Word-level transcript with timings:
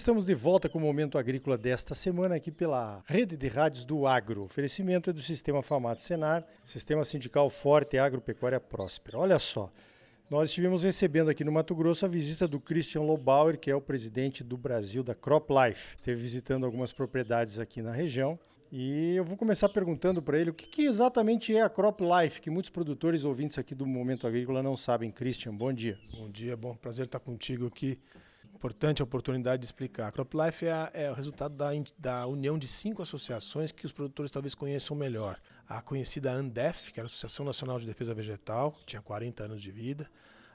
estamos 0.00 0.24
de 0.24 0.32
volta 0.32 0.66
com 0.66 0.78
o 0.78 0.80
Momento 0.80 1.18
Agrícola 1.18 1.58
desta 1.58 1.94
semana 1.94 2.34
aqui 2.34 2.50
pela 2.50 3.02
Rede 3.06 3.36
de 3.36 3.48
Rádios 3.48 3.84
do 3.84 4.06
Agro. 4.06 4.40
O 4.40 4.44
oferecimento 4.44 5.10
é 5.10 5.12
do 5.12 5.20
Sistema 5.20 5.62
Famato 5.62 6.00
Senar, 6.00 6.42
Sistema 6.64 7.04
Sindical 7.04 7.50
Forte 7.50 7.96
e 7.96 7.98
Agropecuária 7.98 8.58
Próspera. 8.58 9.18
Olha 9.18 9.38
só, 9.38 9.70
nós 10.30 10.48
estivemos 10.48 10.84
recebendo 10.84 11.28
aqui 11.28 11.44
no 11.44 11.52
Mato 11.52 11.74
Grosso 11.74 12.06
a 12.06 12.08
visita 12.08 12.48
do 12.48 12.58
Christian 12.58 13.02
Lobauer, 13.02 13.58
que 13.58 13.70
é 13.70 13.74
o 13.74 13.80
presidente 13.80 14.42
do 14.42 14.56
Brasil 14.56 15.02
da 15.02 15.14
Crop 15.14 15.50
Life. 15.52 15.96
Esteve 15.96 16.18
visitando 16.18 16.64
algumas 16.64 16.94
propriedades 16.94 17.58
aqui 17.58 17.82
na 17.82 17.92
região 17.92 18.38
e 18.72 19.16
eu 19.16 19.24
vou 19.24 19.36
começar 19.36 19.68
perguntando 19.68 20.22
para 20.22 20.38
ele 20.38 20.48
o 20.48 20.54
que, 20.54 20.66
que, 20.66 20.86
exatamente 20.86 21.54
é 21.54 21.60
a 21.60 21.68
Crop 21.68 22.00
Life, 22.00 22.40
que 22.40 22.48
muitos 22.48 22.70
produtores 22.70 23.26
ouvintes 23.26 23.58
aqui 23.58 23.74
do 23.74 23.84
Momento 23.84 24.26
Agrícola 24.26 24.62
não 24.62 24.76
sabem. 24.76 25.10
Christian, 25.10 25.54
bom 25.54 25.70
dia. 25.70 25.98
Bom 26.12 26.30
dia, 26.30 26.56
bom 26.56 26.74
prazer 26.74 27.04
estar 27.04 27.20
contigo 27.20 27.66
aqui. 27.66 27.98
Importante 28.60 29.00
a 29.00 29.04
oportunidade 29.04 29.60
de 29.60 29.64
explicar. 29.64 30.08
A 30.08 30.12
Crop 30.12 30.34
Life 30.36 30.66
é, 30.66 30.90
é 30.92 31.10
o 31.10 31.14
resultado 31.14 31.56
da, 31.56 31.70
da, 31.98 32.26
união 32.26 32.58
de 32.58 32.68
cinco 32.68 33.00
associações 33.00 33.72
que 33.72 33.86
os 33.86 33.90
produtores 33.90 34.30
talvez 34.30 34.54
conheçam 34.54 34.94
melhor. 34.94 35.40
A 35.66 35.80
conhecida 35.80 36.30
ANDEF, 36.30 36.92
que 36.92 37.00
era 37.00 37.06
a 37.06 37.08
Associação 37.08 37.46
Nacional 37.46 37.78
de 37.78 37.86
Defesa 37.86 38.12
Vegetal, 38.12 38.72
que 38.72 38.84
tinha 38.84 39.00
40 39.00 39.44
anos 39.44 39.62
de 39.62 39.70
vida. 39.70 40.10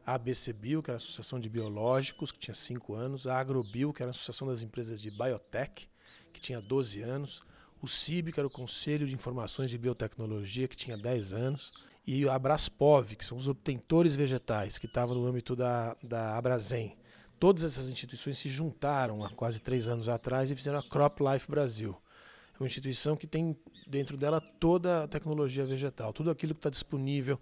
A 0.06 0.14
ABCBio, 0.14 0.84
que 0.84 0.92
era 0.92 0.98
a 0.98 1.02
Associação 1.02 1.40
de 1.40 1.50
Biológicos, 1.50 2.32
que 2.32 2.38
tinha 2.38 2.54
5 2.54 2.94
anos. 2.94 3.26
A 3.26 3.40
Agrobio, 3.40 3.92
que 3.92 4.04
era 4.04 4.12
a 4.12 4.14
Associação 4.14 4.48
das 4.50 4.62
Empresas 4.62 5.02
de 5.02 5.10
Biotech, 5.10 5.90
que 6.32 6.40
tinha 6.40 6.62
12 6.62 7.02
anos 7.02 7.42
o 7.82 7.88
CIB, 7.88 8.32
que 8.32 8.40
era 8.40 8.46
o 8.46 8.52
Conselho 8.52 9.08
de 9.08 9.16
Informações 9.16 9.72
de 9.72 9.80
Biotecnologia, 9.80 10.68
que 10.68 10.76
tinha 10.76 10.96
10 10.96 11.34
anos, 11.34 11.74
e 12.06 12.30
a 12.30 12.36
Abraspov, 12.36 13.16
que 13.16 13.26
são 13.26 13.36
os 13.36 13.48
obtentores 13.48 14.16
vegetais, 14.16 14.78
que 14.78 14.86
estavam 14.86 15.16
no 15.16 15.26
âmbito 15.26 15.56
da, 15.56 15.98
da 16.04 16.38
Abrazen. 16.38 16.96
Todas 17.40 17.64
essas 17.64 17.90
instituições 17.90 18.38
se 18.38 18.50
juntaram 18.50 19.24
há 19.24 19.30
quase 19.30 19.60
três 19.60 19.90
anos 19.90 20.08
atrás 20.08 20.50
e 20.50 20.56
fizeram 20.56 20.80
a 20.80 20.84
Crop 20.84 21.20
Life 21.22 21.50
Brasil. 21.50 21.96
É 22.54 22.64
uma 22.64 22.68
instituição 22.68 23.16
que 23.16 23.28
tem 23.28 23.56
dentro 23.86 24.16
dela 24.16 24.40
toda 24.40 25.04
a 25.04 25.08
tecnologia 25.08 25.66
vegetal, 25.66 26.14
tudo 26.14 26.32
aquilo 26.32 26.54
que 26.54 26.60
está 26.60 26.70
disponível 26.70 27.40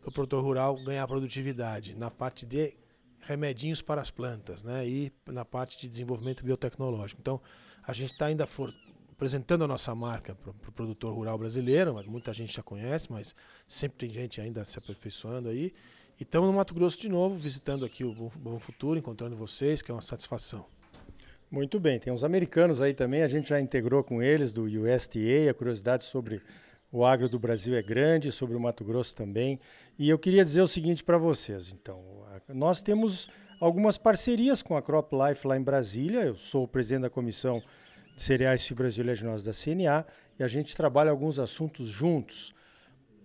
para 0.00 0.08
o 0.08 0.12
produtor 0.12 0.42
rural 0.42 0.82
ganhar 0.84 1.06
produtividade, 1.06 1.94
na 1.94 2.10
parte 2.10 2.46
de 2.46 2.74
remedinhos 3.20 3.80
para 3.80 4.00
as 4.00 4.10
plantas 4.10 4.62
né, 4.62 4.86
e 4.86 5.12
na 5.26 5.44
parte 5.44 5.78
de 5.80 5.88
desenvolvimento 5.88 6.44
biotecnológico. 6.44 7.20
Então, 7.20 7.40
a 7.82 7.92
gente 7.92 8.12
está 8.12 8.26
ainda 8.26 8.46
for, 8.46 8.74
apresentando 9.12 9.64
a 9.64 9.66
nossa 9.66 9.94
marca 9.94 10.34
para 10.34 10.50
o 10.50 10.54
pro 10.54 10.72
produtor 10.72 11.14
rural 11.14 11.38
brasileiro. 11.38 11.94
Muita 12.06 12.32
gente 12.32 12.54
já 12.54 12.62
conhece, 12.62 13.10
mas 13.10 13.34
sempre 13.66 13.98
tem 13.98 14.10
gente 14.10 14.40
ainda 14.40 14.64
se 14.64 14.78
aperfeiçoando 14.78 15.48
aí. 15.48 15.72
E 16.18 16.22
estamos 16.22 16.48
no 16.48 16.54
Mato 16.54 16.72
Grosso 16.72 17.00
de 17.00 17.08
novo, 17.08 17.34
visitando 17.34 17.84
aqui 17.84 18.04
o 18.04 18.14
Bom 18.14 18.58
Futuro, 18.60 18.96
encontrando 18.96 19.34
vocês, 19.34 19.82
que 19.82 19.90
é 19.90 19.94
uma 19.94 20.00
satisfação. 20.00 20.64
Muito 21.50 21.80
bem, 21.80 21.98
tem 21.98 22.12
uns 22.12 22.22
americanos 22.22 22.80
aí 22.80 22.94
também, 22.94 23.24
a 23.24 23.28
gente 23.28 23.48
já 23.48 23.60
integrou 23.60 24.04
com 24.04 24.22
eles 24.22 24.52
do 24.52 24.62
USDA, 24.62 25.50
a 25.50 25.54
curiosidade 25.54 26.04
sobre 26.04 26.40
o 26.92 27.04
agro 27.04 27.28
do 27.28 27.36
Brasil 27.36 27.74
é 27.74 27.82
grande, 27.82 28.30
sobre 28.30 28.56
o 28.56 28.60
Mato 28.60 28.84
Grosso 28.84 29.16
também. 29.16 29.58
E 29.98 30.08
eu 30.08 30.16
queria 30.16 30.44
dizer 30.44 30.62
o 30.62 30.68
seguinte 30.68 31.02
para 31.02 31.18
vocês, 31.18 31.72
então, 31.72 32.00
nós 32.48 32.80
temos 32.80 33.28
algumas 33.60 33.98
parcerias 33.98 34.62
com 34.62 34.76
a 34.76 34.82
Crop 34.82 35.12
Life 35.12 35.44
lá 35.44 35.56
em 35.56 35.62
Brasília, 35.62 36.20
eu 36.20 36.36
sou 36.36 36.62
o 36.62 36.68
presidente 36.68 37.02
da 37.02 37.10
comissão 37.10 37.60
de 38.14 38.22
cereais 38.22 38.64
fibras 38.64 38.96
oleaginosas 38.96 39.44
da 39.44 39.52
CNA 39.52 40.06
e 40.38 40.44
a 40.44 40.46
gente 40.46 40.76
trabalha 40.76 41.10
alguns 41.10 41.40
assuntos 41.40 41.88
juntos. 41.88 42.54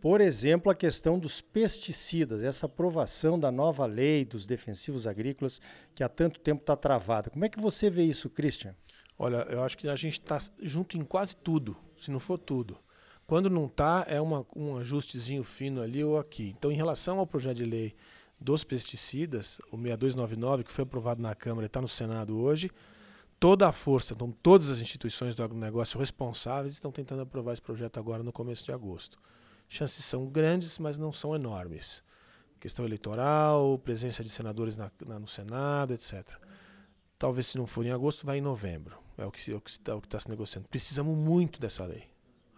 Por 0.02 0.22
exemplo, 0.22 0.72
a 0.72 0.76
questão 0.76 1.20
dos 1.20 1.42
pesticidas, 1.42 2.42
essa 2.42 2.68
aprovação 2.68 3.38
da 3.38 3.52
nova 3.52 3.86
lei 3.86 4.24
dos 4.24 4.46
defensivos 4.46 5.06
agrícolas 5.06 5.60
que 5.94 6.04
há 6.04 6.08
tanto 6.08 6.40
tempo 6.40 6.62
está 6.62 6.76
travada. 6.76 7.30
Como 7.30 7.44
é 7.44 7.50
que 7.50 7.60
você 7.60 7.90
vê 7.90 8.04
isso, 8.04 8.30
Christian? 8.30 8.74
Olha, 9.18 9.46
eu 9.50 9.62
acho 9.62 9.78
que 9.78 9.90
a 9.90 9.96
gente 9.98 10.14
está 10.14 10.40
junto 10.62 10.98
em 10.98 11.04
quase 11.04 11.36
tudo, 11.36 11.76
se 11.98 12.10
não 12.10 12.20
for 12.20 12.38
tudo. 12.38 12.78
Quando 13.28 13.50
não 13.50 13.66
está, 13.66 14.06
é 14.08 14.22
uma, 14.22 14.46
um 14.56 14.78
ajustezinho 14.78 15.44
fino 15.44 15.82
ali 15.82 16.02
ou 16.02 16.18
aqui. 16.18 16.56
Então, 16.58 16.72
em 16.72 16.76
relação 16.76 17.20
ao 17.20 17.28
projeto 17.28 17.58
de 17.58 17.66
lei 17.66 17.94
dos 18.40 18.64
pesticidas, 18.64 19.60
o 19.70 19.78
6299, 19.78 20.64
que 20.64 20.72
foi 20.72 20.84
aprovado 20.84 21.22
na 21.22 21.36
Câmara 21.36 21.66
e 21.66 21.68
está 21.68 21.82
no 21.82 21.90
Senado 21.90 22.40
hoje, 22.40 22.72
toda 23.38 23.68
a 23.68 23.72
força, 23.74 24.14
então 24.14 24.32
todas 24.32 24.70
as 24.70 24.80
instituições 24.80 25.36
do 25.36 25.44
agronegócio 25.44 26.00
responsáveis 26.00 26.72
estão 26.72 26.92
tentando 26.92 27.22
aprovar 27.22 27.52
esse 27.52 27.62
projeto 27.62 28.00
agora 28.00 28.24
no 28.24 28.32
começo 28.32 28.64
de 28.64 28.72
agosto. 28.72 29.20
Chances 29.70 30.04
são 30.04 30.26
grandes, 30.26 30.80
mas 30.80 30.98
não 30.98 31.14
são 31.14 31.36
enormes. 31.36 32.04
Questão 32.60 32.84
eleitoral, 32.84 33.78
presença 33.80 34.24
de 34.24 34.30
senadores 34.30 34.76
na, 34.76 34.92
na, 35.06 35.20
no 35.20 35.28
Senado, 35.28 35.94
etc. 35.94 36.28
Talvez 37.18 37.48
se 37.48 37.58
não 37.58 37.68
for 37.68 37.86
em 37.86 37.92
agosto, 37.92 38.26
vai 38.26 38.40
em 38.40 38.42
novembro. 38.42 38.98
É 39.16 39.26
o 39.26 39.32
que 39.32 39.52
é 39.52 39.62
está 39.66 40.02
tá 40.02 40.20
se 40.20 40.28
negociando. 40.28 40.68
Precisamos 40.68 41.16
muito 41.16 41.60
dessa 41.60 41.86
lei. 41.86 42.10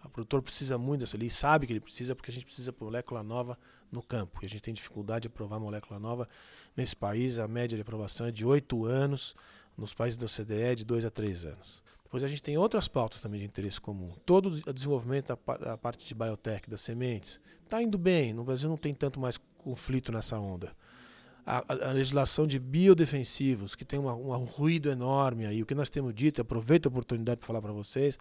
O 0.02 0.08
produtor 0.08 0.42
precisa 0.42 0.76
muito 0.76 1.00
dessa 1.00 1.16
lei, 1.16 1.30
sabe 1.30 1.66
que 1.66 1.72
ele 1.72 1.80
precisa, 1.80 2.16
porque 2.16 2.30
a 2.30 2.34
gente 2.34 2.44
precisa 2.44 2.72
de 2.72 2.78
molécula 2.80 3.22
nova 3.22 3.58
no 3.90 4.02
campo. 4.02 4.40
E 4.42 4.46
a 4.46 4.48
gente 4.48 4.62
tem 4.62 4.74
dificuldade 4.74 5.22
de 5.22 5.28
aprovar 5.28 5.60
molécula 5.60 6.00
nova 6.00 6.26
nesse 6.76 6.96
país. 6.96 7.38
A 7.38 7.46
média 7.46 7.76
de 7.76 7.82
aprovação 7.82 8.26
é 8.26 8.32
de 8.32 8.44
oito 8.44 8.84
anos 8.84 9.36
nos 9.76 9.94
países 9.94 10.16
da 10.16 10.26
OCDE 10.26 10.76
de 10.76 10.84
dois 10.84 11.04
a 11.04 11.10
três 11.10 11.44
anos. 11.44 11.82
Depois 12.12 12.24
a 12.24 12.28
gente 12.28 12.42
tem 12.42 12.58
outras 12.58 12.88
pautas 12.88 13.22
também 13.22 13.40
de 13.40 13.46
interesse 13.46 13.80
comum. 13.80 14.12
Todo 14.26 14.50
o 14.66 14.72
desenvolvimento 14.74 15.28
da 15.58 15.78
parte 15.78 16.06
de 16.06 16.14
biotech, 16.14 16.68
das 16.68 16.82
sementes, 16.82 17.40
está 17.64 17.82
indo 17.82 17.96
bem. 17.96 18.34
No 18.34 18.44
Brasil 18.44 18.68
não 18.68 18.76
tem 18.76 18.92
tanto 18.92 19.18
mais 19.18 19.40
conflito 19.56 20.12
nessa 20.12 20.38
onda. 20.38 20.76
A, 21.46 21.64
a, 21.88 21.92
legislação 21.92 22.46
de 22.46 22.58
biodefensivos, 22.58 23.74
que 23.74 23.82
tem 23.82 23.98
uma, 23.98 24.14
um 24.14 24.44
ruído 24.44 24.90
enorme 24.90 25.46
aí. 25.46 25.62
O 25.62 25.64
que 25.64 25.74
nós 25.74 25.88
temos 25.88 26.12
dito, 26.12 26.42
aproveito 26.42 26.84
a 26.84 26.90
oportunidade 26.90 27.38
para 27.38 27.46
falar 27.46 27.62
para 27.62 27.72
vocês, 27.72 28.18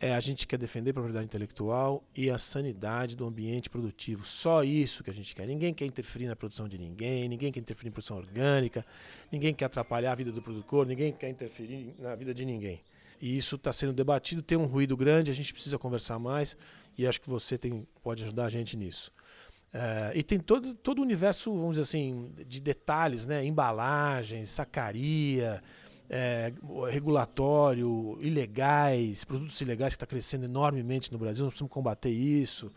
é 0.00 0.12
a 0.12 0.18
gente 0.18 0.44
quer 0.44 0.56
defender 0.56 0.90
a 0.90 0.94
propriedade 0.94 1.26
intelectual 1.26 2.02
e 2.16 2.28
a 2.30 2.36
sanidade 2.36 3.14
do 3.14 3.24
ambiente 3.24 3.70
produtivo. 3.70 4.26
Só 4.26 4.64
isso 4.64 5.04
que 5.04 5.10
a 5.10 5.14
gente 5.14 5.36
quer. 5.36 5.46
Ninguém 5.46 5.72
quer 5.72 5.86
interferir 5.86 6.26
na 6.26 6.34
produção 6.34 6.68
de 6.68 6.76
ninguém, 6.76 7.28
ninguém 7.28 7.52
quer 7.52 7.60
interferir 7.60 7.90
na 7.90 7.92
produção 7.92 8.16
orgânica, 8.16 8.84
ninguém 9.30 9.54
quer 9.54 9.66
atrapalhar 9.66 10.10
a 10.10 10.14
vida 10.16 10.32
do 10.32 10.42
produtor, 10.42 10.84
ninguém 10.84 11.12
quer 11.12 11.28
interferir 11.28 11.94
na 11.96 12.16
vida 12.16 12.34
de 12.34 12.44
ninguém. 12.44 12.80
E 13.20 13.36
isso 13.36 13.56
está 13.56 13.72
sendo 13.72 13.92
debatido, 13.92 14.42
tem 14.42 14.56
um 14.56 14.66
ruído 14.66 14.96
grande, 14.96 15.30
a 15.30 15.34
gente 15.34 15.52
precisa 15.52 15.78
conversar 15.78 16.18
mais 16.18 16.56
e 16.96 17.06
acho 17.06 17.20
que 17.20 17.28
você 17.28 17.58
tem, 17.58 17.86
pode 18.02 18.22
ajudar 18.22 18.46
a 18.46 18.48
gente 18.48 18.76
nisso. 18.76 19.12
É, 19.72 20.12
e 20.14 20.22
tem 20.22 20.38
todo, 20.38 20.74
todo 20.74 20.98
o 20.98 21.02
universo, 21.02 21.52
vamos 21.52 21.70
dizer 21.70 21.82
assim, 21.82 22.32
de 22.46 22.60
detalhes, 22.60 23.24
né? 23.24 23.44
Embalagens, 23.44 24.50
sacaria, 24.50 25.62
é, 26.08 26.52
regulatório, 26.90 28.18
ilegais, 28.20 29.24
produtos 29.24 29.60
ilegais 29.60 29.92
que 29.92 29.96
está 29.96 30.06
crescendo 30.06 30.44
enormemente 30.44 31.12
no 31.12 31.18
Brasil, 31.18 31.44
nós 31.44 31.52
precisamos 31.52 31.72
combater 31.72 32.10
isso. 32.10 32.72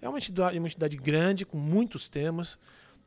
É 0.00 0.08
uma 0.08 0.18
entidade, 0.18 0.58
uma 0.58 0.68
entidade 0.68 0.96
grande, 0.96 1.44
com 1.44 1.58
muitos 1.58 2.08
temas, 2.08 2.58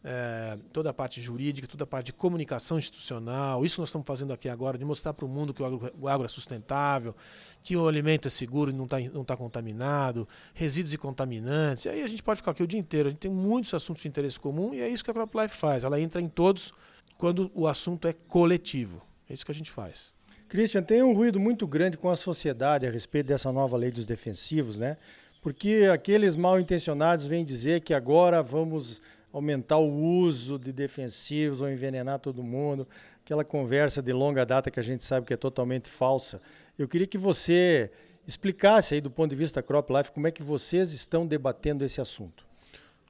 é, 0.04 0.58
toda 0.74 0.90
a 0.90 0.94
parte 0.94 1.22
jurídica, 1.22 1.68
toda 1.68 1.84
a 1.84 1.88
parte 1.88 2.08
de 2.08 2.14
comunicação 2.14 2.78
institucional. 2.78 3.64
Isso 3.64 3.80
nós 3.80 3.90
estamos 3.90 4.08
fazendo 4.08 4.34
aqui 4.34 4.50
agora, 4.50 4.78
de 4.78 4.86
mostrar 4.86 5.14
para 5.14 5.26
o 5.26 5.28
mundo 5.28 5.54
que 5.54 5.62
o 5.62 5.66
agro, 5.66 5.94
o 6.00 6.08
agro, 6.08 6.26
é 6.26 6.30
sustentável, 6.30 7.16
que 7.64 7.76
o 7.76 7.88
alimento 7.88 8.28
é 8.28 8.32
seguro 8.32 8.72
e 8.72 8.74
não 8.74 8.86
está 8.86 9.00
não 9.00 9.24
tá 9.24 9.38
contaminado, 9.38 10.28
resíduos 10.54 10.94
e 10.94 10.98
contaminantes. 10.98 11.86
E 11.86 11.90
aí 11.90 12.02
a 12.04 12.08
gente 12.08 12.24
pode 12.24 12.38
ficar 12.38 12.52
aqui 12.52 12.64
o 12.64 12.68
dia 12.68 12.80
inteiro. 12.80 13.08
A 13.08 13.12
gente 13.12 13.20
tem 13.20 13.32
muitos 13.32 13.74
assuntos 13.74 14.02
de 14.02 14.08
interesse 14.08 14.40
comum 14.40 14.74
e 14.74 14.82
é 14.82 14.90
isso 14.90 15.04
que 15.04 15.12
a 15.12 15.14
CropLife 15.14 15.56
faz. 15.56 15.84
Ela 15.84 16.00
entra 16.00 16.22
em 16.22 16.30
todos 16.30 16.74
quando 17.18 17.52
o 17.54 17.68
assunto 17.68 18.08
é 18.08 18.14
coletivo. 18.14 19.02
É 19.30 19.34
isso 19.34 19.46
que 19.46 19.52
a 19.52 19.56
gente 19.56 19.72
faz. 19.72 20.14
Christian, 20.50 20.84
tem 20.84 21.02
um 21.02 21.14
ruído 21.14 21.40
muito 21.40 21.66
grande 21.66 21.96
com 21.96 22.10
a 22.10 22.16
sociedade 22.16 22.86
a 22.86 22.92
respeito 22.92 23.28
dessa 23.28 23.52
nova 23.54 23.78
lei 23.78 23.90
dos 23.90 24.06
defensivos, 24.06 24.78
né? 24.78 24.98
Porque 25.42 25.90
aqueles 25.92 26.36
mal 26.36 26.60
intencionados 26.60 27.26
vêm 27.26 27.46
dizer 27.46 27.82
que 27.82 27.94
agora 27.94 28.44
vamos 28.44 29.02
aumentar 29.32 29.78
o 29.78 29.92
uso 29.92 30.60
de 30.60 30.72
defensivos 30.72 31.62
ou 31.62 31.70
envenenar 31.70 32.20
todo 32.20 32.44
mundo. 32.44 32.88
Aquela 33.24 33.44
conversa 33.44 34.02
de 34.02 34.12
longa 34.12 34.46
data 34.46 34.70
que 34.70 34.80
a 34.80 34.84
gente 34.84 35.04
sabe 35.04 35.26
que 35.26 35.34
é 35.34 35.38
totalmente 35.38 35.90
falsa. 35.90 36.42
Eu 36.78 36.88
queria 36.88 37.08
que 37.08 37.18
você 37.18 37.92
explicasse 38.28 38.96
aí 38.96 39.02
do 39.02 39.10
ponto 39.10 39.30
de 39.30 39.36
vista 39.36 39.62
Crop 39.62 39.92
Life 39.92 40.12
como 40.12 40.28
é 40.28 40.32
que 40.32 40.44
vocês 40.44 40.94
estão 40.94 41.26
debatendo 41.26 41.84
esse 41.84 42.02
assunto. 42.02 42.46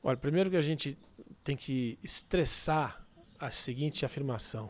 Olha, 0.04 0.18
primeiro 0.18 0.50
que 0.50 0.58
a 0.58 0.62
gente 0.62 0.98
tem 1.44 1.56
que 1.56 1.98
estressar 2.04 3.06
a 3.40 3.50
seguinte 3.52 4.06
afirmação 4.06 4.70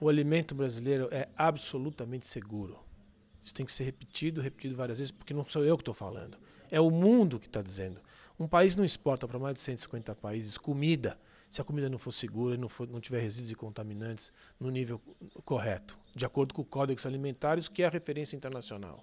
o 0.00 0.08
alimento 0.08 0.54
brasileiro 0.54 1.08
é 1.10 1.28
absolutamente 1.36 2.26
seguro. 2.26 2.78
Isso 3.48 3.54
tem 3.54 3.64
que 3.64 3.72
ser 3.72 3.84
repetido, 3.84 4.42
repetido 4.42 4.76
várias 4.76 4.98
vezes, 4.98 5.10
porque 5.10 5.32
não 5.32 5.42
sou 5.42 5.64
eu 5.64 5.74
que 5.74 5.80
estou 5.80 5.94
falando. 5.94 6.36
É 6.70 6.78
o 6.78 6.90
mundo 6.90 7.40
que 7.40 7.46
está 7.46 7.62
dizendo. 7.62 7.98
Um 8.38 8.46
país 8.46 8.76
não 8.76 8.84
exporta 8.84 9.26
para 9.26 9.38
mais 9.38 9.54
de 9.54 9.62
150 9.62 10.14
países 10.16 10.58
comida 10.58 11.18
se 11.48 11.62
a 11.62 11.64
comida 11.64 11.88
não 11.88 11.96
for 11.96 12.12
segura 12.12 12.58
não, 12.58 12.68
for, 12.68 12.86
não 12.86 13.00
tiver 13.00 13.20
resíduos 13.20 13.50
e 13.50 13.54
contaminantes 13.54 14.30
no 14.60 14.70
nível 14.70 15.00
correto, 15.46 15.98
de 16.14 16.26
acordo 16.26 16.52
com 16.52 16.60
o 16.60 16.64
Códex 16.64 17.06
Alimentários, 17.06 17.70
que 17.70 17.82
é 17.82 17.86
a 17.86 17.88
referência 17.88 18.36
internacional. 18.36 19.02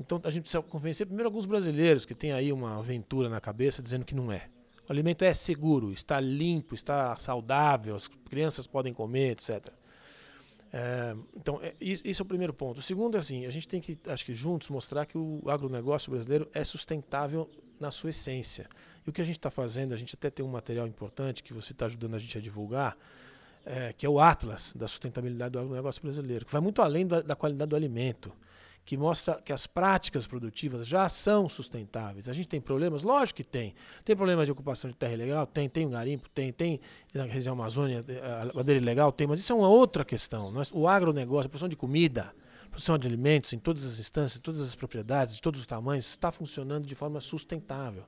Então 0.00 0.20
a 0.24 0.30
gente 0.30 0.42
precisa 0.42 0.60
convencer 0.64 1.06
primeiro 1.06 1.28
alguns 1.28 1.46
brasileiros 1.46 2.04
que 2.04 2.12
têm 2.12 2.32
aí 2.32 2.52
uma 2.52 2.76
aventura 2.76 3.28
na 3.28 3.40
cabeça 3.40 3.80
dizendo 3.80 4.04
que 4.04 4.16
não 4.16 4.32
é. 4.32 4.48
O 4.88 4.92
alimento 4.92 5.24
é 5.24 5.32
seguro, 5.32 5.92
está 5.92 6.18
limpo, 6.18 6.74
está 6.74 7.14
saudável, 7.14 7.94
as 7.94 8.08
crianças 8.08 8.66
podem 8.66 8.92
comer, 8.92 9.30
etc. 9.30 9.72
É, 10.72 11.16
então, 11.36 11.60
é, 11.62 11.74
isso 11.80 12.22
é 12.22 12.24
o 12.24 12.26
primeiro 12.26 12.54
ponto. 12.54 12.78
O 12.78 12.82
segundo 12.82 13.16
é 13.16 13.18
assim, 13.18 13.44
a 13.46 13.50
gente 13.50 13.66
tem 13.66 13.80
que, 13.80 13.98
acho 14.06 14.24
que 14.24 14.34
juntos, 14.34 14.68
mostrar 14.68 15.04
que 15.06 15.18
o 15.18 15.42
agronegócio 15.46 16.10
brasileiro 16.10 16.48
é 16.54 16.62
sustentável 16.62 17.50
na 17.78 17.90
sua 17.90 18.10
essência. 18.10 18.68
E 19.06 19.10
o 19.10 19.12
que 19.12 19.20
a 19.20 19.24
gente 19.24 19.38
está 19.38 19.50
fazendo, 19.50 19.92
a 19.92 19.96
gente 19.96 20.14
até 20.14 20.30
tem 20.30 20.44
um 20.44 20.50
material 20.50 20.86
importante 20.86 21.42
que 21.42 21.52
você 21.52 21.72
está 21.72 21.86
ajudando 21.86 22.14
a 22.14 22.18
gente 22.18 22.36
a 22.38 22.40
divulgar, 22.40 22.96
é, 23.64 23.92
que 23.92 24.06
é 24.06 24.08
o 24.08 24.20
Atlas 24.20 24.72
da 24.74 24.86
sustentabilidade 24.86 25.52
do 25.52 25.58
agronegócio 25.58 26.00
brasileiro, 26.02 26.46
que 26.46 26.52
vai 26.52 26.60
muito 26.60 26.82
além 26.82 27.06
da, 27.06 27.20
da 27.20 27.34
qualidade 27.34 27.68
do 27.70 27.76
alimento 27.76 28.32
que 28.84 28.96
mostra 28.96 29.40
que 29.42 29.52
as 29.52 29.66
práticas 29.66 30.26
produtivas 30.26 30.86
já 30.86 31.08
são 31.08 31.48
sustentáveis. 31.48 32.28
A 32.28 32.32
gente 32.32 32.48
tem 32.48 32.60
problemas? 32.60 33.02
Lógico 33.02 33.38
que 33.38 33.44
tem. 33.44 33.74
Tem 34.04 34.16
problemas 34.16 34.46
de 34.46 34.52
ocupação 34.52 34.90
de 34.90 34.96
terra 34.96 35.12
ilegal? 35.12 35.46
Tem. 35.46 35.68
Tem 35.68 35.86
um 35.86 35.90
garimpo? 35.90 36.28
Tem. 36.30 36.52
Tem 36.52 36.80
na 37.14 37.24
região 37.24 37.52
Amazônia, 37.52 38.04
a 38.50 38.56
madeira 38.56 38.80
ilegal? 38.80 39.12
Tem. 39.12 39.26
Mas 39.26 39.38
isso 39.40 39.52
é 39.52 39.56
uma 39.56 39.68
outra 39.68 40.04
questão. 40.04 40.52
O 40.72 40.88
agronegócio, 40.88 41.46
a 41.46 41.48
produção 41.48 41.68
de 41.68 41.76
comida, 41.76 42.34
produção 42.70 42.98
de 42.98 43.06
alimentos 43.06 43.52
em 43.52 43.58
todas 43.58 43.84
as 43.84 43.98
instâncias, 43.98 44.38
em 44.38 44.42
todas 44.42 44.60
as 44.60 44.74
propriedades, 44.74 45.36
de 45.36 45.42
todos 45.42 45.60
os 45.60 45.66
tamanhos, 45.66 46.06
está 46.06 46.32
funcionando 46.32 46.86
de 46.86 46.94
forma 46.94 47.20
sustentável. 47.20 48.04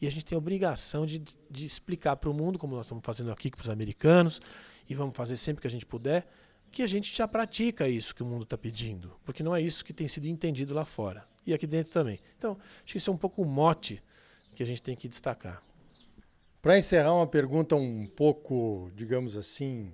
E 0.00 0.06
a 0.06 0.10
gente 0.10 0.24
tem 0.24 0.36
a 0.36 0.38
obrigação 0.38 1.04
de, 1.04 1.18
de 1.18 1.66
explicar 1.66 2.16
para 2.16 2.30
o 2.30 2.34
mundo, 2.34 2.58
como 2.58 2.76
nós 2.76 2.86
estamos 2.86 3.04
fazendo 3.04 3.32
aqui 3.32 3.50
para 3.50 3.62
os 3.62 3.68
americanos, 3.68 4.40
e 4.88 4.94
vamos 4.94 5.16
fazer 5.16 5.36
sempre 5.36 5.60
que 5.60 5.66
a 5.66 5.70
gente 5.70 5.84
puder, 5.84 6.26
que 6.70 6.82
a 6.82 6.86
gente 6.86 7.14
já 7.14 7.26
pratica 7.26 7.88
isso 7.88 8.14
que 8.14 8.22
o 8.22 8.26
mundo 8.26 8.44
está 8.44 8.56
pedindo, 8.56 9.18
porque 9.24 9.42
não 9.42 9.54
é 9.54 9.60
isso 9.60 9.84
que 9.84 9.92
tem 9.92 10.06
sido 10.06 10.26
entendido 10.26 10.74
lá 10.74 10.84
fora 10.84 11.24
e 11.46 11.54
aqui 11.54 11.66
dentro 11.66 11.92
também. 11.92 12.20
Então, 12.36 12.58
acho 12.84 12.92
que 12.92 12.98
isso 12.98 13.10
é 13.10 13.12
um 13.12 13.16
pouco 13.16 13.42
o 13.42 13.44
mote 13.44 14.02
que 14.54 14.62
a 14.62 14.66
gente 14.66 14.82
tem 14.82 14.94
que 14.94 15.08
destacar. 15.08 15.62
Para 16.60 16.76
encerrar, 16.76 17.14
uma 17.14 17.26
pergunta 17.26 17.74
um 17.74 18.06
pouco, 18.06 18.90
digamos 18.94 19.36
assim, 19.36 19.92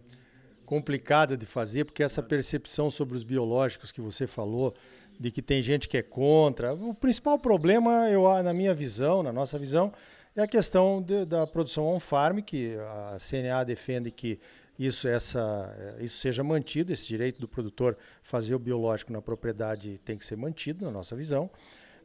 complicada 0.64 1.36
de 1.36 1.46
fazer, 1.46 1.84
porque 1.84 2.02
essa 2.02 2.22
percepção 2.22 2.90
sobre 2.90 3.16
os 3.16 3.22
biológicos 3.22 3.92
que 3.92 4.00
você 4.00 4.26
falou, 4.26 4.74
de 5.20 5.30
que 5.30 5.40
tem 5.40 5.62
gente 5.62 5.88
que 5.88 5.96
é 5.96 6.02
contra, 6.02 6.74
o 6.74 6.92
principal 6.92 7.38
problema, 7.38 8.10
eu, 8.10 8.24
na 8.42 8.52
minha 8.52 8.74
visão, 8.74 9.22
na 9.22 9.32
nossa 9.32 9.58
visão, 9.58 9.92
é 10.34 10.42
a 10.42 10.48
questão 10.48 11.00
de, 11.00 11.24
da 11.24 11.46
produção 11.46 11.86
on-farm, 11.86 12.40
que 12.40 12.74
a 12.76 13.16
CNA 13.18 13.64
defende 13.64 14.10
que 14.10 14.40
isso, 14.78 15.06
essa, 15.06 15.96
isso 16.00 16.18
seja 16.18 16.42
mantido, 16.42 16.92
esse 16.92 17.06
direito 17.06 17.40
do 17.40 17.48
produtor 17.48 17.96
fazer 18.22 18.54
o 18.54 18.58
biológico 18.58 19.12
na 19.12 19.22
propriedade 19.22 20.00
tem 20.04 20.18
que 20.18 20.26
ser 20.26 20.36
mantido, 20.36 20.84
na 20.84 20.90
nossa 20.90 21.14
visão. 21.14 21.50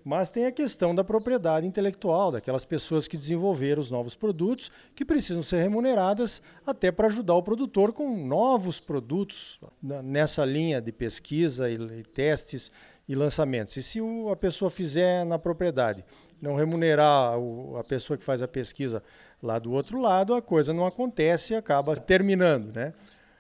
Mas 0.04 0.32
tem 0.32 0.46
a 0.46 0.52
questão 0.52 0.96
da 0.96 1.04
propriedade 1.04 1.68
intelectual, 1.68 2.32
daquelas 2.32 2.64
pessoas 2.64 3.08
que 3.08 3.18
desenvolveram 3.18 3.82
os 3.82 3.92
novos 3.92 4.16
produtos, 4.16 4.72
que 4.96 5.04
precisam 5.04 5.44
ser 5.44 5.62
remuneradas 5.62 6.42
até 6.66 6.92
para 6.92 7.08
ajudar 7.08 7.36
o 7.36 7.44
produtor 7.44 7.92
com 7.92 8.26
novos 8.26 8.80
produtos 8.80 9.60
nessa 9.82 10.46
linha 10.46 10.82
de 10.82 10.92
pesquisa 10.92 11.70
e, 11.70 12.04
testes 12.04 12.72
e 13.08 13.16
lançamentos. 13.16 13.76
E 13.76 13.84
se 13.84 14.00
a 14.32 14.36
pessoa 14.36 14.72
fizer 14.72 15.26
na 15.26 15.38
propriedade, 15.38 16.06
não 16.42 16.56
remunerar 16.56 17.34
a 17.78 17.84
pessoa 17.84 18.18
que 18.18 18.24
faz 18.24 18.42
a 18.42 18.48
pesquisa 18.48 19.04
Lá 19.42 19.58
do 19.58 19.72
outro 19.72 20.02
lado, 20.02 20.34
a 20.34 20.42
coisa 20.42 20.74
não 20.74 20.86
acontece 20.86 21.54
e 21.54 21.56
acaba 21.56 21.96
terminando, 21.96 22.74
né? 22.74 22.94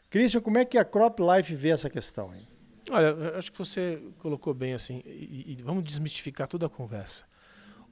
Christian, 0.09 0.41
como 0.41 0.57
é 0.57 0.63
que 0.63 0.77
a 0.77 0.85
Crop 0.85 1.19
Life 1.19 1.53
vê 1.53 1.69
essa 1.69 1.89
questão? 1.89 2.33
Hein? 2.33 2.47
Olha, 2.89 3.37
acho 3.37 3.51
que 3.51 3.57
você 3.57 4.01
colocou 4.17 4.53
bem 4.53 4.73
assim, 4.73 5.03
e, 5.05 5.57
e 5.59 5.63
vamos 5.63 5.83
desmistificar 5.83 6.47
toda 6.47 6.65
a 6.65 6.69
conversa. 6.69 7.25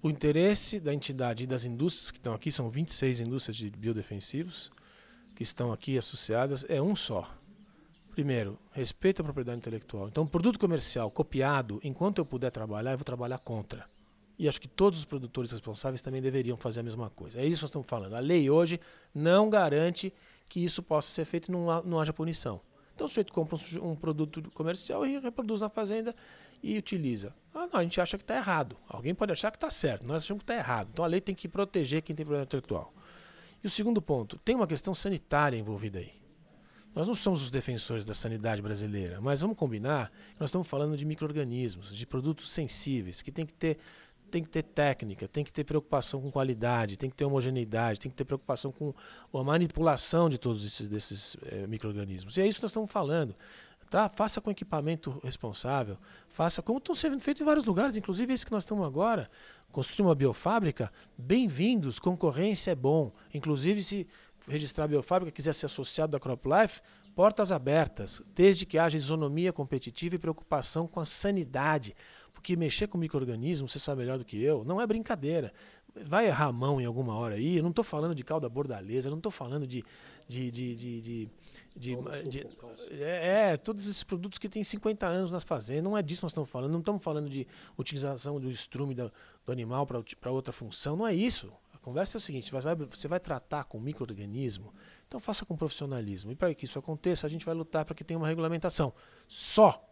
O 0.02 0.10
interesse 0.10 0.80
da 0.80 0.94
entidade 0.94 1.44
e 1.44 1.48
das 1.48 1.66
indústrias 1.66 2.12
que 2.12 2.18
estão 2.18 2.34
aqui, 2.34 2.52
são 2.52 2.70
26 2.70 3.22
indústrias 3.22 3.58
de 3.58 3.70
biodefensivos 3.70 4.72
que 5.36 5.44
estão 5.44 5.72
aqui 5.72 5.98
associadas, 5.98 6.66
é 6.70 6.82
um 6.82 6.96
só. 6.96 7.30
Primeiro, 8.12 8.58
respeito 8.72 9.22
à 9.22 9.24
propriedade 9.24 9.58
intelectual. 9.58 10.08
Então, 10.08 10.26
produto 10.26 10.58
comercial 10.58 11.12
copiado, 11.12 11.80
enquanto 11.84 12.20
eu 12.20 12.26
puder 12.26 12.52
trabalhar, 12.52 12.94
eu 12.94 12.98
vou 12.98 13.06
trabalhar 13.06 13.38
contra. 13.38 13.86
E 14.38 14.48
acho 14.48 14.62
que 14.62 14.68
todos 14.68 15.00
os 15.00 15.06
produtores 15.06 15.52
responsáveis 15.52 16.02
também 16.02 16.22
deveriam 16.22 16.56
fazer 16.56 16.82
a 16.82 16.84
mesma 16.84 17.10
coisa. 17.10 17.40
É 17.40 17.46
isso 17.46 17.60
que 17.60 17.64
nós 17.64 17.70
estamos 17.70 17.88
falando. 17.88 18.14
A 18.14 18.20
lei 18.20 18.50
hoje 18.50 18.80
não 19.14 19.50
garante 19.50 20.14
que 20.48 20.64
isso 20.64 20.84
possa 20.84 21.10
ser 21.12 21.26
feito 21.26 21.50
e 21.50 21.52
não, 21.52 21.84
não 21.84 22.00
haja 22.00 22.14
punição. 22.14 22.62
Então 22.94 23.06
o 23.06 23.10
sujeito 23.10 23.34
compra 23.34 23.56
um, 23.56 23.92
um, 23.92 23.96
produto 23.96 24.42
comercial 24.52 25.06
e 25.06 25.20
reproduz 25.20 25.62
na 25.62 25.70
fazenda 25.70 26.14
e 26.64 26.78
utiliza. 26.78 27.36
Ah, 27.54 27.68
não, 27.72 27.80
a 27.80 27.84
gente 27.84 28.00
acha 28.02 28.18
que 28.18 28.24
está 28.24 28.36
errado. 28.36 28.76
Alguém 28.88 29.14
pode 29.14 29.32
achar 29.32 29.52
que 29.52 29.58
está 29.58 29.70
certo, 29.70 30.06
nós 30.06 30.24
achamos 30.24 30.44
que 30.44 30.52
está 30.52 30.56
errado. 30.56 30.90
Então 30.94 31.06
a 31.06 31.08
lei 31.08 31.22
tem 31.22 31.36
que 31.36 31.48
proteger 31.48 32.02
quem 32.02 32.16
tem 32.16 32.26
problema 32.26 32.44
intelectual. 32.44 32.94
E 33.64 33.68
o 33.68 33.70
segundo 33.70 34.02
ponto, 34.02 34.38
tem 34.40 34.56
uma 34.56 34.68
questão 34.68 34.94
sanitária 34.94 35.58
envolvida 35.58 36.00
aí. 36.00 36.14
Nós 36.96 37.08
não 37.08 37.14
somos 37.14 37.44
os 37.44 37.52
defensores 37.52 38.04
da 38.04 38.16
sanidade 38.16 38.60
brasileira, 38.60 39.22
mas 39.22 39.42
vamos 39.42 39.56
combinar 39.56 40.10
que 40.34 40.40
nós 40.40 40.50
estamos 40.50 40.68
falando 40.68 40.98
de 40.98 41.06
micro-organismos, 41.06 41.96
de 41.96 42.08
produtos 42.08 42.50
sensíveis, 42.52 43.22
que 43.22 43.32
tem 43.32 43.46
que 43.46 43.54
ter 43.54 43.78
tem 44.30 44.44
que 44.44 44.50
ter 44.50 44.64
técnica, 44.64 45.28
tem 45.28 45.44
que 45.44 45.52
ter 45.52 45.64
preocupação 45.64 46.22
com 46.22 46.32
qualidade, 46.32 46.98
tem 46.98 47.10
que 47.10 47.16
ter 47.16 47.26
homogeneidade, 47.26 48.00
tem 48.00 48.10
que 48.10 48.16
ter 48.16 48.26
preocupação 48.26 48.72
com 48.72 48.94
a 49.34 49.44
manipulação 49.44 50.30
de 50.30 50.38
todos 50.38 50.66
esses 50.66 50.88
desses 50.88 51.38
é, 51.46 51.68
micro-organismos. 51.68 52.38
E 52.38 52.42
é 52.42 52.48
isso 52.48 52.60
que 52.60 52.64
nós 52.64 52.72
estamos 52.72 52.92
falando. 52.92 53.34
Tá? 53.90 54.10
Faça 54.10 54.42
com 54.42 54.52
equipamento 54.52 55.18
responsável, 55.24 55.96
faça 56.28 56.62
como 56.62 56.78
estão 56.78 56.94
sendo 56.94 57.18
feito 57.22 57.42
em 57.42 57.46
vários 57.46 57.64
lugares, 57.64 57.96
inclusive 57.96 58.34
esse 58.34 58.46
que 58.46 58.52
nós 58.52 58.64
estamos 58.64 58.86
agora, 58.86 59.30
construir 59.72 60.06
uma 60.06 60.16
biofábrica, 60.16 60.92
bem-vindos, 61.18 61.98
concorrência 61.98 62.72
é 62.72 62.76
bom. 62.76 63.14
Inclusive, 63.34 63.82
se 63.82 64.06
registrar 64.46 64.86
a 64.86 64.88
biofábrica, 64.90 65.32
quiser 65.32 65.54
ser 65.54 65.68
associado 65.68 66.12
da 66.12 66.20
CropLife, 66.20 66.82
portas 67.16 67.52
abertas, 67.52 68.22
desde 68.36 68.66
que 68.66 68.78
haja 68.78 68.96
isonomia 68.96 69.52
competitiva 69.52 70.16
e 70.16 70.20
preocupação 70.20 70.86
com 70.86 71.00
a 71.00 71.06
sanidade. 71.06 71.96
Porque 72.38 72.56
mexer 72.56 72.88
com 72.88 72.98
micro-organismo, 72.98 73.68
você 73.68 73.80
sabe 73.80 74.02
melhor 74.02 74.20
do 74.20 74.24
que 74.24 74.42
eu, 74.42 74.64
não 74.64 74.80
é 74.80 74.86
brincadeira. 74.86 75.52
Vai 76.06 76.28
errar 76.28 76.46
a 76.46 76.52
mão 76.52 76.80
em 76.80 76.86
alguma 76.86 77.16
hora 77.16 77.36
aí. 77.36 77.58
Eu 77.58 77.64
não 77.64 77.72
estou 77.72 77.84
falando 77.84 78.14
de 78.14 78.24
calda 78.24 78.48
bordaleza, 78.48 79.08
eu 79.08 79.12
não 79.12 79.18
estou 79.18 79.32
falando 79.32 79.66
de. 79.66 79.84
de, 80.28 80.52
de, 80.52 80.76
de, 80.76 81.02
de, 81.02 81.30
de, 81.76 81.98
de 82.30 82.48
é, 82.92 83.52
é, 83.54 83.58
todos 83.58 83.88
esses 83.88 84.04
produtos 84.04 84.38
que 84.38 84.48
têm 84.48 84.64
50 84.64 85.08
anos 85.08 85.32
nas 85.32 85.44
fazendas. 85.44 85.84
Não 85.84 85.98
é 85.98 86.04
disso 86.04 86.22
que 86.22 86.26
nós 86.26 86.32
estamos 86.32 86.50
falando. 86.50 86.72
Não 86.72 86.80
estamos 86.80 87.04
falando 87.04 87.28
de 87.28 87.48
utilização 87.76 88.40
do 88.40 88.52
estrume 88.52 88.94
do, 88.94 89.12
do 89.44 89.52
animal 89.52 89.88
para 89.88 90.32
outra 90.32 90.54
função. 90.54 90.96
Não 90.96 91.08
é 91.08 91.16
isso. 91.16 91.52
A 91.74 91.80
conversa 91.80 92.18
é 92.18 92.20
o 92.20 92.22
seguinte: 92.22 92.52
você 92.52 92.62
vai, 92.62 92.76
você 92.76 93.08
vai 93.08 93.20
tratar 93.20 93.64
com 93.64 93.80
micro-organismo, 93.80 94.72
então 95.08 95.20
faça 95.20 95.44
com 95.46 95.58
profissionalismo. 95.58 96.32
E 96.32 96.36
para 96.36 96.54
que 96.54 96.66
isso 96.66 96.78
aconteça, 96.78 97.26
a 97.26 97.30
gente 97.30 97.44
vai 97.44 97.56
lutar 97.56 97.84
para 97.86 97.96
que 97.96 98.04
tenha 98.04 98.20
uma 98.20 98.28
regulamentação. 98.28 98.94
Só 99.28 99.84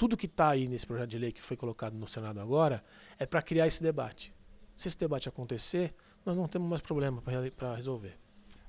tudo 0.00 0.16
que 0.16 0.24
está 0.24 0.48
aí 0.48 0.66
nesse 0.66 0.86
projeto 0.86 1.10
de 1.10 1.18
lei 1.18 1.30
que 1.30 1.42
foi 1.42 1.58
colocado 1.58 1.92
no 1.92 2.08
Senado 2.08 2.40
agora 2.40 2.82
é 3.18 3.26
para 3.26 3.42
criar 3.42 3.66
esse 3.66 3.82
debate. 3.82 4.32
Se 4.74 4.88
esse 4.88 4.96
debate 4.96 5.28
acontecer, 5.28 5.92
nós 6.24 6.34
não 6.34 6.48
temos 6.48 6.66
mais 6.70 6.80
problema 6.80 7.22
para 7.54 7.74
resolver. 7.74 8.16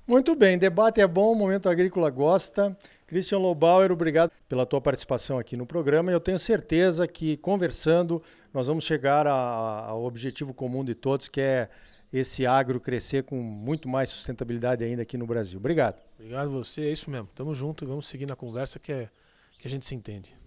Muito 0.06 0.36
bem, 0.36 0.58
debate 0.58 1.00
é 1.00 1.06
bom, 1.06 1.32
o 1.32 1.34
Momento 1.34 1.70
Agrícola 1.70 2.10
gosta. 2.10 2.76
Christian 3.06 3.38
Lobauer, 3.38 3.90
obrigado 3.90 4.30
pela 4.46 4.66
tua 4.66 4.78
participação 4.78 5.38
aqui 5.38 5.56
no 5.56 5.64
programa. 5.64 6.12
Eu 6.12 6.20
tenho 6.20 6.38
certeza 6.38 7.08
que 7.08 7.38
conversando 7.38 8.22
nós 8.52 8.66
vamos 8.66 8.84
chegar 8.84 9.26
ao 9.26 10.04
objetivo 10.04 10.52
comum 10.52 10.84
de 10.84 10.94
todos, 10.94 11.28
que 11.28 11.40
é 11.40 11.70
esse 12.12 12.44
agro 12.44 12.78
crescer 12.78 13.22
com 13.22 13.36
muito 13.36 13.88
mais 13.88 14.10
sustentabilidade 14.10 14.84
ainda 14.84 15.00
aqui 15.00 15.16
no 15.16 15.26
Brasil. 15.26 15.58
Obrigado. 15.58 15.98
Obrigado 16.18 16.48
a 16.48 16.50
você, 16.50 16.82
é 16.82 16.92
isso 16.92 17.10
mesmo. 17.10 17.30
Tamo 17.34 17.54
junto 17.54 17.86
e 17.86 17.86
vamos 17.86 18.06
seguir 18.06 18.26
na 18.26 18.36
conversa 18.36 18.78
que, 18.78 18.92
é, 18.92 19.08
que 19.58 19.66
a 19.66 19.70
gente 19.70 19.86
se 19.86 19.94
entende. 19.94 20.41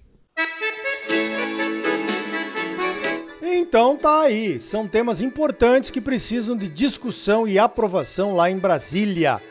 Então 3.42 3.98
tá 3.98 4.22
aí, 4.22 4.60
são 4.60 4.88
temas 4.88 5.20
importantes 5.20 5.90
que 5.90 6.00
precisam 6.00 6.56
de 6.56 6.70
discussão 6.70 7.48
e 7.48 7.60
aprovação 7.60 8.36
lá 8.36 8.50
em 8.50 8.58
Brasília. 8.58 9.42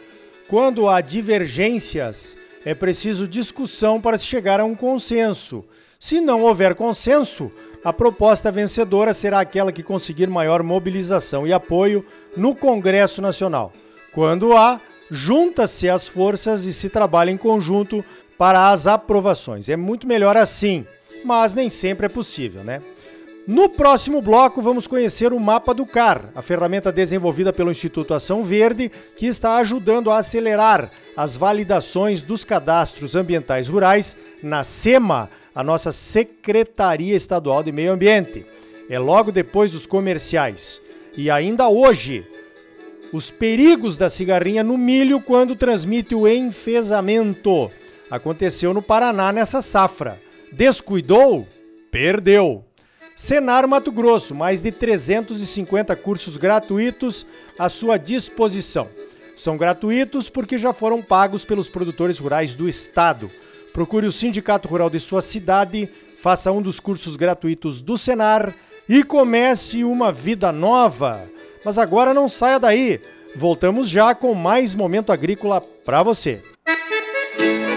Quando 0.48 0.88
há 0.88 1.00
divergências, 1.00 2.36
é 2.64 2.74
preciso 2.74 3.28
discussão 3.28 4.00
para 4.00 4.16
se 4.16 4.24
chegar 4.24 4.60
a 4.60 4.64
um 4.64 4.74
consenso. 4.74 5.64
Se 6.00 6.20
não 6.20 6.42
houver 6.42 6.74
consenso, 6.74 7.52
a 7.84 7.92
proposta 7.92 8.50
vencedora 8.50 9.12
será 9.12 9.40
aquela 9.40 9.70
que 9.70 9.82
conseguir 9.82 10.26
maior 10.26 10.62
mobilização 10.62 11.46
e 11.46 11.52
apoio 11.52 12.04
no 12.36 12.54
Congresso 12.54 13.20
Nacional. 13.20 13.72
Quando 14.12 14.56
há, 14.56 14.80
junta-se 15.10 15.88
as 15.88 16.08
forças 16.08 16.64
e 16.64 16.72
se 16.72 16.88
trabalha 16.88 17.30
em 17.30 17.36
conjunto 17.36 18.02
para 18.38 18.70
as 18.70 18.86
aprovações. 18.86 19.68
É 19.68 19.76
muito 19.76 20.06
melhor 20.06 20.36
assim, 20.36 20.86
mas 21.24 21.54
nem 21.54 21.68
sempre 21.68 22.06
é 22.06 22.08
possível, 22.08 22.62
né? 22.62 22.80
No 23.46 23.68
próximo 23.68 24.22
bloco, 24.22 24.62
vamos 24.62 24.86
conhecer 24.86 25.32
o 25.32 25.38
Mapa 25.38 25.74
do 25.74 25.84
CAR, 25.84 26.30
a 26.34 26.40
ferramenta 26.40 26.90
desenvolvida 26.90 27.52
pelo 27.52 27.70
Instituto 27.70 28.14
Ação 28.14 28.42
Verde, 28.42 28.90
que 29.16 29.26
está 29.26 29.56
ajudando 29.56 30.10
a 30.10 30.16
acelerar 30.16 30.90
as 31.14 31.36
validações 31.36 32.22
dos 32.22 32.42
cadastros 32.42 33.14
ambientais 33.14 33.68
rurais 33.68 34.16
na 34.42 34.64
SEMA, 34.64 35.28
a 35.54 35.62
nossa 35.62 35.92
Secretaria 35.92 37.14
Estadual 37.14 37.62
de 37.62 37.70
Meio 37.70 37.92
Ambiente. 37.92 38.46
É 38.88 38.98
logo 38.98 39.30
depois 39.30 39.72
dos 39.72 39.84
comerciais. 39.84 40.80
E 41.14 41.30
ainda 41.30 41.68
hoje, 41.68 42.26
os 43.12 43.30
perigos 43.30 43.94
da 43.96 44.08
cigarrinha 44.08 44.64
no 44.64 44.78
milho 44.78 45.20
quando 45.20 45.54
transmite 45.54 46.14
o 46.14 46.26
enfesamento. 46.26 47.70
Aconteceu 48.10 48.72
no 48.72 48.80
Paraná 48.80 49.30
nessa 49.32 49.60
safra. 49.60 50.18
Descuidou? 50.56 51.46
Perdeu. 51.90 52.64
Senar 53.16 53.66
Mato 53.66 53.90
Grosso, 53.90 54.34
mais 54.34 54.62
de 54.62 54.70
350 54.70 55.94
cursos 55.96 56.36
gratuitos 56.36 57.26
à 57.58 57.68
sua 57.68 57.96
disposição. 57.96 58.88
São 59.36 59.56
gratuitos 59.56 60.30
porque 60.30 60.56
já 60.56 60.72
foram 60.72 61.02
pagos 61.02 61.44
pelos 61.44 61.68
produtores 61.68 62.18
rurais 62.18 62.54
do 62.54 62.68
estado. 62.68 63.30
Procure 63.72 64.06
o 64.06 64.12
Sindicato 64.12 64.68
Rural 64.68 64.88
de 64.88 65.00
sua 65.00 65.20
cidade, 65.20 65.88
faça 66.16 66.52
um 66.52 66.62
dos 66.62 66.78
cursos 66.78 67.16
gratuitos 67.16 67.80
do 67.80 67.98
Senar 67.98 68.54
e 68.88 69.02
comece 69.02 69.82
uma 69.82 70.12
vida 70.12 70.52
nova. 70.52 71.28
Mas 71.64 71.78
agora 71.78 72.14
não 72.14 72.28
saia 72.28 72.60
daí. 72.60 73.00
Voltamos 73.34 73.88
já 73.88 74.14
com 74.14 74.34
mais 74.34 74.74
momento 74.74 75.12
agrícola 75.12 75.60
para 75.60 76.02
você. 76.02 76.42
Música 77.36 77.73